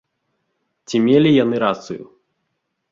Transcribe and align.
Ці 0.91 0.95
мелі 1.09 1.35
яны 1.43 1.55
рацыю? 1.67 2.05